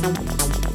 Música 0.00 0.67